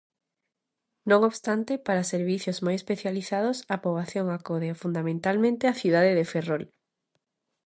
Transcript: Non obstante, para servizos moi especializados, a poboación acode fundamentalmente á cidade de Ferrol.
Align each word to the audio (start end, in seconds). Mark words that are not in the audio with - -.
Non 1.09 1.21
obstante, 1.29 1.71
para 1.85 2.09
servizos 2.13 2.57
moi 2.65 2.75
especializados, 2.77 3.57
a 3.73 3.75
poboación 3.83 4.25
acode 4.37 4.79
fundamentalmente 4.81 5.63
á 5.71 5.73
cidade 5.81 6.11
de 6.19 6.25
Ferrol. 6.31 6.63